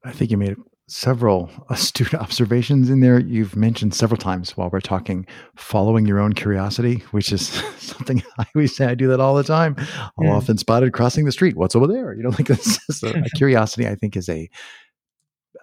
i 0.03 0.11
think 0.11 0.31
you 0.31 0.37
made 0.37 0.55
several 0.87 1.49
astute 1.69 2.13
observations 2.13 2.89
in 2.89 2.99
there. 2.99 3.19
You've 3.19 3.55
mentioned 3.55 3.93
several 3.93 4.17
times 4.17 4.55
while 4.55 4.69
we're 4.69 4.81
talking 4.81 5.25
following 5.55 6.05
your 6.05 6.19
own 6.19 6.33
curiosity, 6.33 7.03
which 7.11 7.31
is 7.31 7.47
something 7.77 8.23
I 8.39 8.45
always 8.55 8.75
say 8.75 8.85
I 8.85 8.95
do 8.95 9.07
that 9.07 9.19
all 9.19 9.35
the 9.35 9.43
time. 9.43 9.75
I'm 10.19 10.25
yeah. 10.25 10.33
often 10.33 10.57
spotted 10.57 10.93
crossing 10.93 11.25
the 11.25 11.31
street. 11.31 11.55
What's 11.55 11.75
over 11.75 11.87
there? 11.87 12.13
You 12.13 12.23
know, 12.23 12.29
like 12.29 12.47
this. 12.47 12.79
So 12.91 13.13
curiosity, 13.35 13.87
I 13.87 13.95
think, 13.95 14.15
is 14.15 14.29
a 14.29 14.49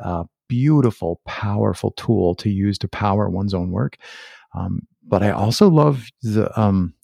uh, 0.01 0.25
beautiful, 0.49 1.21
powerful 1.27 1.93
tool 1.93 2.35
to 2.37 2.51
use 2.51 2.79
to 2.79 2.89
power 2.89 3.29
one's 3.29 3.55
own 3.55 3.71
work. 3.71 3.97
Um, 4.55 4.87
but 5.07 5.23
I 5.23 5.31
also 5.31 5.69
love 5.69 6.09
the 6.23 6.61
um, 6.61 6.95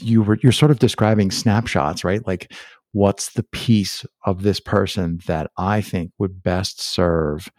you 0.00 0.22
were 0.22 0.38
you're 0.42 0.52
sort 0.52 0.70
of 0.70 0.78
describing 0.78 1.30
snapshots, 1.30 2.04
right? 2.04 2.26
Like 2.26 2.52
what's 2.92 3.32
the 3.32 3.42
piece 3.42 4.06
of 4.24 4.42
this 4.42 4.60
person 4.60 5.20
that 5.26 5.50
I 5.58 5.80
think 5.80 6.12
would 6.18 6.42
best 6.42 6.80
serve 6.80 7.50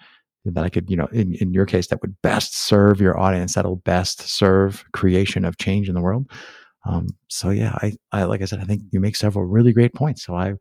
that 0.46 0.64
I 0.64 0.70
could, 0.70 0.90
you 0.90 0.96
know, 0.96 1.08
in, 1.08 1.34
in 1.36 1.54
your 1.54 1.66
case, 1.66 1.88
that 1.88 2.02
would 2.02 2.16
best 2.22 2.56
serve 2.56 3.02
your 3.02 3.20
audience, 3.20 3.56
that'll 3.56 3.78
best 3.78 4.22
serve 4.22 4.86
creation 4.94 5.44
of 5.44 5.58
change 5.58 5.90
in 5.90 5.96
the 5.96 6.02
world. 6.02 6.30
Um, 6.86 7.08
so 7.30 7.50
yeah, 7.50 7.74
I, 7.82 7.94
I, 8.12 8.24
like 8.26 8.42
I 8.42 8.46
said, 8.46 8.60
I 8.60 8.64
think 8.64 8.84
you 8.92 9.00
make 9.00 9.16
several 9.16 9.46
really 9.46 9.74
great 9.74 9.94
points. 9.94 10.24
So 10.24 10.36
I, 10.36 10.54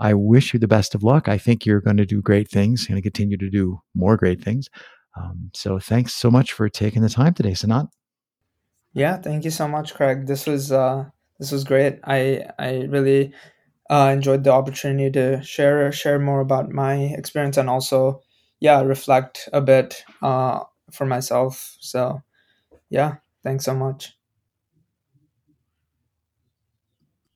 I 0.00 0.14
wish 0.14 0.52
you 0.52 0.58
the 0.58 0.68
best 0.68 0.94
of 0.94 1.02
luck. 1.02 1.28
I 1.28 1.38
think 1.38 1.66
you're 1.66 1.80
going 1.80 1.98
to 1.98 2.06
do 2.06 2.22
great 2.22 2.48
things, 2.48 2.86
going 2.86 2.96
to 2.96 3.02
continue 3.02 3.36
to 3.36 3.50
do 3.50 3.80
more 3.94 4.16
great 4.16 4.42
things. 4.42 4.68
Um, 5.16 5.50
so 5.54 5.78
thanks 5.78 6.14
so 6.14 6.30
much 6.30 6.52
for 6.52 6.68
taking 6.68 7.02
the 7.02 7.08
time 7.08 7.34
today, 7.34 7.52
Sanat. 7.52 7.88
Yeah, 8.94 9.18
thank 9.18 9.44
you 9.44 9.50
so 9.50 9.68
much, 9.68 9.94
Craig. 9.94 10.26
This 10.26 10.46
was 10.46 10.72
uh, 10.72 11.04
this 11.38 11.52
was 11.52 11.64
great. 11.64 12.00
I 12.04 12.46
I 12.58 12.86
really 12.88 13.32
uh, 13.90 14.10
enjoyed 14.12 14.44
the 14.44 14.52
opportunity 14.52 15.10
to 15.10 15.42
share 15.42 15.90
share 15.92 16.18
more 16.18 16.40
about 16.40 16.70
my 16.70 16.94
experience 16.94 17.56
and 17.56 17.68
also 17.68 18.22
yeah 18.60 18.80
reflect 18.80 19.48
a 19.52 19.60
bit 19.60 20.04
uh, 20.22 20.60
for 20.92 21.06
myself 21.06 21.76
so 21.80 22.22
yeah 22.88 23.16
thanks 23.42 23.64
so 23.64 23.74
much 23.74 24.16